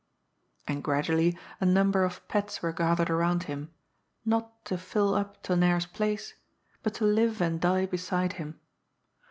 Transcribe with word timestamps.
And 0.67 0.83
gradually 0.83 1.37
a 1.59 1.65
number 1.67 2.03
of 2.03 2.27
pets 2.27 2.63
were 2.63 2.73
gathered 2.73 3.11
around 3.11 3.43
him, 3.43 3.71
not 4.25 4.65
to 4.65 4.75
fill 4.75 5.13
up 5.13 5.43
Tonnerre's 5.43 5.85
place, 5.85 6.33
but 6.81 6.95
to 6.95 7.05
live 7.05 7.39
and 7.39 7.61
die 7.61 7.85
be 7.85 7.97
side 7.97 8.33
him. 8.33 8.59